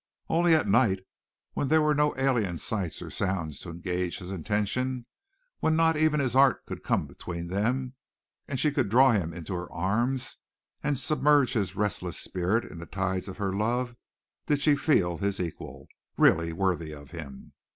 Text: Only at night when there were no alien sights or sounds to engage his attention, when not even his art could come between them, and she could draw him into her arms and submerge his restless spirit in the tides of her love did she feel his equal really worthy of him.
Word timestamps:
Only 0.29 0.55
at 0.55 0.67
night 0.67 1.05
when 1.53 1.67
there 1.67 1.83
were 1.83 1.93
no 1.93 2.15
alien 2.17 2.57
sights 2.57 3.03
or 3.03 3.11
sounds 3.11 3.59
to 3.59 3.69
engage 3.69 4.17
his 4.17 4.31
attention, 4.31 5.05
when 5.59 5.75
not 5.75 5.95
even 5.95 6.19
his 6.19 6.35
art 6.35 6.65
could 6.65 6.81
come 6.81 7.05
between 7.05 7.49
them, 7.49 7.93
and 8.47 8.59
she 8.59 8.71
could 8.71 8.89
draw 8.89 9.11
him 9.11 9.31
into 9.31 9.53
her 9.53 9.71
arms 9.71 10.37
and 10.81 10.97
submerge 10.97 11.53
his 11.53 11.75
restless 11.75 12.17
spirit 12.17 12.65
in 12.65 12.79
the 12.79 12.87
tides 12.87 13.27
of 13.27 13.37
her 13.37 13.53
love 13.55 13.95
did 14.47 14.59
she 14.59 14.75
feel 14.75 15.19
his 15.19 15.39
equal 15.39 15.87
really 16.17 16.51
worthy 16.51 16.91
of 16.93 17.11
him. 17.11 17.53